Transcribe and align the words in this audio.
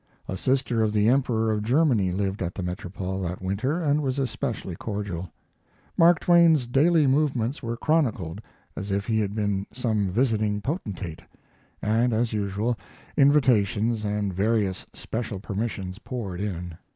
A 0.27 0.35
sister 0.35 0.81
of 0.81 0.93
the 0.93 1.07
Emperor 1.09 1.51
of 1.51 1.61
Germany 1.61 2.11
lived 2.11 2.41
at 2.41 2.55
the 2.55 2.63
Metropole 2.63 3.21
that 3.21 3.39
winter 3.39 3.83
and 3.83 4.01
was 4.01 4.17
especially 4.17 4.75
cordial. 4.75 5.31
Mark 5.95 6.19
Twain's 6.19 6.65
daily 6.65 7.05
movements 7.05 7.61
were 7.61 7.77
chronicled 7.77 8.41
as 8.75 8.89
if 8.89 9.05
he 9.05 9.19
had 9.19 9.35
been 9.35 9.67
some 9.71 10.09
visiting 10.09 10.59
potentate, 10.59 11.21
and, 11.83 12.13
as 12.13 12.33
usual, 12.33 12.79
invitations 13.15 14.03
and 14.03 14.33
various 14.33 14.87
special 14.95 15.39
permissions 15.39 15.99
poured 15.99 16.39
in. 16.41 16.79